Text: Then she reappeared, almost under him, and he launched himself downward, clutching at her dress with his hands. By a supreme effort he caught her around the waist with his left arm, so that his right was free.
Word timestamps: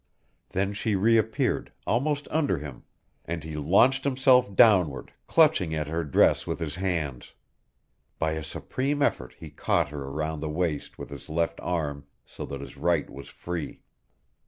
Then 0.49 0.73
she 0.73 0.95
reappeared, 0.95 1.71
almost 1.85 2.27
under 2.31 2.57
him, 2.57 2.85
and 3.25 3.43
he 3.43 3.55
launched 3.55 4.03
himself 4.03 4.51
downward, 4.55 5.13
clutching 5.27 5.75
at 5.75 5.89
her 5.89 6.03
dress 6.03 6.47
with 6.47 6.57
his 6.57 6.73
hands. 6.77 7.35
By 8.17 8.31
a 8.31 8.43
supreme 8.43 9.03
effort 9.03 9.35
he 9.37 9.51
caught 9.51 9.89
her 9.89 10.05
around 10.05 10.39
the 10.39 10.49
waist 10.49 10.97
with 10.97 11.11
his 11.11 11.29
left 11.29 11.59
arm, 11.61 12.07
so 12.25 12.47
that 12.47 12.61
his 12.61 12.77
right 12.77 13.07
was 13.11 13.27
free. 13.27 13.81